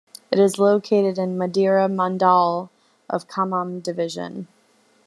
It 0.31 0.39
is 0.39 0.57
located 0.57 1.19
in 1.19 1.37
Madhira 1.37 1.87
mandal 1.87 2.69
of 3.07 3.27
Khammam 3.27 3.83
division. 3.83 4.47